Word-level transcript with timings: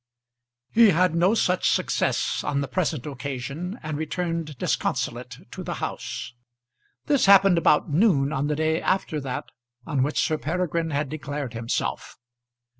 He 0.71 0.89
had 0.89 1.13
no 1.13 1.35
such 1.35 1.69
success 1.69 2.43
on 2.43 2.61
the 2.61 2.67
present 2.67 3.05
occasion 3.05 3.79
and 3.83 3.99
returned 3.99 4.57
disconsolate 4.57 5.37
to 5.51 5.61
the 5.63 5.75
house. 5.75 6.33
This 7.05 7.27
happened 7.27 7.59
about 7.59 7.91
noon 7.91 8.33
on 8.33 8.47
the 8.47 8.55
day 8.55 8.81
after 8.81 9.21
that 9.21 9.45
on 9.85 10.01
which 10.01 10.19
Sir 10.19 10.39
Peregrine 10.39 10.89
had 10.89 11.07
declared 11.07 11.53
himself. 11.53 12.17